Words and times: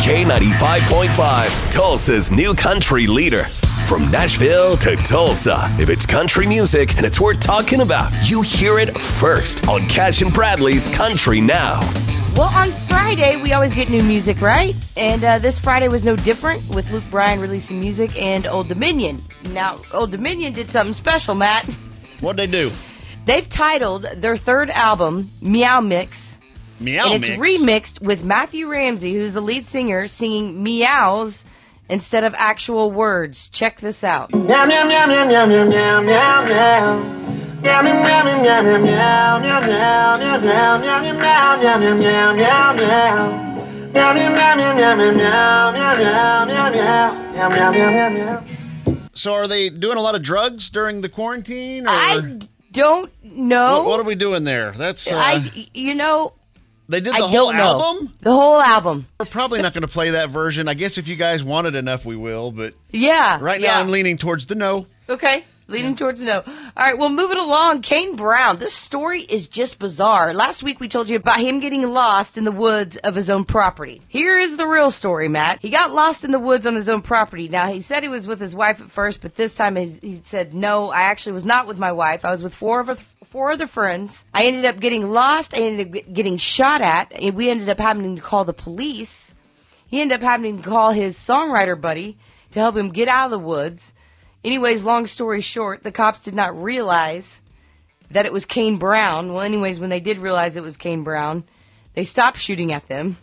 K95.5, 0.00 1.72
Tulsa's 1.72 2.30
new 2.30 2.54
country 2.54 3.06
leader. 3.06 3.44
From 3.88 4.10
Nashville 4.10 4.76
to 4.78 4.94
Tulsa, 4.96 5.74
if 5.80 5.88
it's 5.88 6.04
country 6.04 6.46
music 6.46 6.96
and 6.96 7.06
it's 7.06 7.20
worth 7.20 7.40
talking 7.40 7.80
about, 7.80 8.12
you 8.28 8.42
hear 8.42 8.78
it 8.78 8.96
first 8.98 9.66
on 9.68 9.80
Cash 9.88 10.22
and 10.22 10.32
Bradley's 10.32 10.86
Country 10.94 11.40
Now. 11.40 11.80
Well, 12.36 12.50
on 12.54 12.70
Friday, 12.88 13.40
we 13.40 13.52
always 13.52 13.74
get 13.74 13.88
new 13.88 14.02
music, 14.02 14.40
right? 14.40 14.74
And 14.96 15.24
uh, 15.24 15.38
this 15.38 15.58
Friday 15.58 15.88
was 15.88 16.04
no 16.04 16.14
different 16.14 16.62
with 16.74 16.90
Luke 16.90 17.04
Bryan 17.10 17.40
releasing 17.40 17.80
music 17.80 18.20
and 18.20 18.46
Old 18.46 18.68
Dominion. 18.68 19.18
Now, 19.50 19.78
Old 19.94 20.10
Dominion 20.10 20.52
did 20.52 20.68
something 20.68 20.94
special, 20.94 21.34
Matt. 21.34 21.66
What'd 22.20 22.38
they 22.38 22.46
do? 22.46 22.70
They've 23.24 23.48
titled 23.48 24.02
their 24.16 24.36
third 24.36 24.70
album, 24.70 25.30
Meow 25.40 25.80
Mix. 25.80 26.38
Meow 26.80 27.12
and 27.12 27.24
it's 27.24 27.38
mix. 27.38 27.62
remixed 27.62 28.02
with 28.02 28.24
Matthew 28.24 28.68
Ramsey, 28.68 29.14
who's 29.14 29.32
the 29.32 29.40
lead 29.40 29.66
singer, 29.66 30.06
singing 30.06 30.62
meows 30.62 31.44
instead 31.88 32.24
of 32.24 32.34
actual 32.36 32.90
words. 32.90 33.48
Check 33.48 33.80
this 33.80 34.04
out. 34.04 34.32
Meow 34.34 34.66
meow 34.66 34.86
meow 34.86 35.06
meow 35.06 35.26
meow 35.26 35.46
meow 35.46 35.66
meow 35.70 36.02
meow 36.02 36.44
meow. 36.46 37.26
Meow 37.62 37.82
meow 37.82 38.02
meow 38.02 38.22
meow 38.24 38.42
meow 38.42 38.80
meow 38.80 39.40
meow 39.40 39.60
meow 39.60 39.80
meow 39.80 40.78
meow 40.78 40.78
meow 40.78 40.78
meow 40.78 41.00
meow 41.00 41.58
meow 41.58 41.78
meow 41.78 41.94
meow 41.96 42.34
meow 42.34 42.72
meow. 42.74 43.56
Meow 43.92 44.12
meow 44.12 44.28
meow 44.34 44.54
meow 44.56 44.96
meow 44.96 44.96
meow 44.96 45.72
meow 45.72 45.94
meow 45.96 46.44
meow 46.46 46.70
meow 46.70 46.72
meow 46.72 47.50
meow 47.50 47.70
meow 47.70 47.90
meow 47.90 48.10
meow. 48.10 48.44
So 49.14 49.32
are 49.32 49.48
they 49.48 49.70
doing 49.70 49.96
a 49.96 50.02
lot 50.02 50.14
of 50.14 50.22
drugs 50.22 50.68
during 50.68 51.00
the 51.00 51.08
quarantine? 51.08 51.86
Or 51.86 51.90
I 51.90 52.38
don't 52.72 53.10
know. 53.22 53.78
what, 53.78 53.86
what 53.86 54.00
are 54.00 54.04
we 54.04 54.14
doing 54.14 54.44
there? 54.44 54.72
That's 54.72 55.10
uh, 55.10 55.16
I, 55.16 55.68
you 55.72 55.94
know, 55.94 56.34
they 56.88 57.00
did 57.00 57.14
I 57.14 57.18
the 57.20 57.26
whole 57.28 57.46
don't 57.48 57.56
know. 57.56 57.80
album. 57.80 58.12
The 58.20 58.30
whole 58.32 58.60
album. 58.60 59.06
We're 59.18 59.26
probably 59.26 59.60
not 59.62 59.72
going 59.74 59.82
to 59.82 59.88
play 59.88 60.10
that 60.10 60.30
version. 60.30 60.68
I 60.68 60.74
guess 60.74 60.98
if 60.98 61.08
you 61.08 61.16
guys 61.16 61.42
wanted 61.44 61.74
enough, 61.74 62.04
we 62.04 62.16
will. 62.16 62.52
But 62.52 62.74
Yeah. 62.92 63.38
right 63.40 63.60
yeah. 63.60 63.74
now, 63.74 63.80
I'm 63.80 63.88
leaning 63.88 64.18
towards 64.18 64.46
the 64.46 64.54
no. 64.54 64.86
Okay. 65.08 65.44
Leaning 65.68 65.96
towards 65.96 66.20
no. 66.22 66.44
All 66.46 66.52
right, 66.76 66.96
well, 66.96 67.08
moving 67.08 67.38
along. 67.38 67.82
Kane 67.82 68.14
Brown. 68.14 68.58
This 68.58 68.72
story 68.72 69.22
is 69.22 69.48
just 69.48 69.80
bizarre. 69.80 70.32
Last 70.32 70.62
week 70.62 70.78
we 70.78 70.86
told 70.86 71.08
you 71.10 71.16
about 71.16 71.40
him 71.40 71.58
getting 71.58 71.82
lost 71.92 72.38
in 72.38 72.44
the 72.44 72.52
woods 72.52 72.96
of 72.98 73.16
his 73.16 73.28
own 73.28 73.44
property. 73.44 74.00
Here 74.06 74.38
is 74.38 74.56
the 74.56 74.66
real 74.68 74.92
story, 74.92 75.28
Matt. 75.28 75.58
He 75.60 75.70
got 75.70 75.90
lost 75.92 76.22
in 76.22 76.30
the 76.30 76.38
woods 76.38 76.68
on 76.68 76.76
his 76.76 76.88
own 76.88 77.02
property. 77.02 77.48
Now, 77.48 77.66
he 77.66 77.80
said 77.80 78.04
he 78.04 78.08
was 78.08 78.28
with 78.28 78.38
his 78.40 78.54
wife 78.54 78.80
at 78.80 78.92
first, 78.92 79.20
but 79.22 79.34
this 79.34 79.56
time 79.56 79.74
he, 79.74 79.86
he 79.86 80.20
said, 80.22 80.54
no, 80.54 80.90
I 80.90 81.00
actually 81.02 81.32
was 81.32 81.44
not 81.44 81.66
with 81.66 81.78
my 81.78 81.90
wife. 81.90 82.24
I 82.24 82.30
was 82.30 82.44
with 82.44 82.54
four 82.54 82.78
of 82.78 82.88
four 83.36 83.50
other 83.50 83.66
friends. 83.66 84.24
I 84.32 84.46
ended 84.46 84.64
up 84.64 84.80
getting 84.80 85.10
lost. 85.10 85.52
I 85.52 85.58
ended 85.58 85.94
up 85.94 86.14
getting 86.14 86.38
shot 86.38 86.80
at. 86.80 87.12
We 87.34 87.50
ended 87.50 87.68
up 87.68 87.78
having 87.78 88.16
to 88.16 88.22
call 88.22 88.46
the 88.46 88.54
police. 88.54 89.34
He 89.88 90.00
ended 90.00 90.22
up 90.22 90.26
having 90.26 90.56
to 90.56 90.66
call 90.66 90.92
his 90.92 91.18
songwriter 91.18 91.78
buddy 91.78 92.16
to 92.52 92.60
help 92.60 92.78
him 92.78 92.88
get 92.88 93.08
out 93.08 93.26
of 93.26 93.32
the 93.32 93.38
woods. 93.38 93.92
Anyways, 94.42 94.84
long 94.84 95.04
story 95.04 95.42
short, 95.42 95.82
the 95.82 95.92
cops 95.92 96.22
did 96.22 96.34
not 96.34 96.58
realize 96.62 97.42
that 98.10 98.24
it 98.24 98.32
was 98.32 98.46
Kane 98.46 98.78
Brown. 98.78 99.34
Well, 99.34 99.42
anyways, 99.42 99.80
when 99.80 99.90
they 99.90 100.00
did 100.00 100.16
realize 100.16 100.56
it 100.56 100.62
was 100.62 100.78
Kane 100.78 101.04
Brown, 101.04 101.44
they 101.92 102.04
stopped 102.04 102.38
shooting 102.38 102.72
at 102.72 102.88
them. 102.88 103.18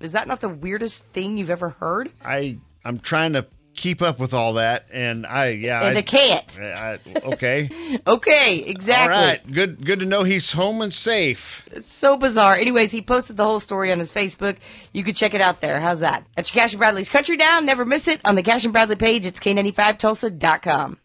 Is 0.00 0.12
that 0.12 0.28
not 0.28 0.42
the 0.42 0.50
weirdest 0.50 1.06
thing 1.06 1.38
you've 1.38 1.48
ever 1.48 1.70
heard? 1.70 2.10
I 2.22 2.58
I'm 2.84 2.98
trying 2.98 3.32
to 3.32 3.46
keep 3.76 4.02
up 4.02 4.18
with 4.18 4.34
all 4.34 4.54
that, 4.54 4.86
and 4.92 5.26
I 5.26 5.48
yeah. 5.50 5.84
And 5.84 5.98
I, 5.98 6.02
can't. 6.02 6.58
I, 6.60 6.98
okay. 7.24 7.70
Okay, 8.06 8.58
exactly. 8.58 9.14
All 9.14 9.22
right. 9.24 9.52
Good. 9.52 9.84
Good 9.84 10.00
to 10.00 10.06
know 10.06 10.22
he's 10.22 10.52
home 10.52 10.80
and 10.80 10.92
safe. 10.92 11.66
It's 11.72 11.90
so 11.90 12.16
bizarre. 12.16 12.54
Anyways, 12.54 12.92
he 12.92 13.02
posted 13.02 13.36
the 13.36 13.44
whole 13.44 13.60
story 13.60 13.90
on 13.90 13.98
his 13.98 14.12
Facebook. 14.12 14.56
You 14.92 15.02
could 15.02 15.16
check 15.16 15.34
it 15.34 15.40
out 15.40 15.60
there. 15.60 15.80
How's 15.80 16.00
that? 16.00 16.26
That's 16.36 16.50
Cash 16.50 16.72
and 16.72 16.78
Bradley's 16.78 17.08
Country 17.08 17.36
Now. 17.36 17.60
Never 17.60 17.84
miss 17.84 18.08
it 18.08 18.20
on 18.24 18.34
the 18.34 18.42
Cash 18.42 18.64
and 18.64 18.72
Bradley 18.72 18.96
page. 18.96 19.26
It's 19.26 19.40
K95Tulsa.com. 19.40 20.98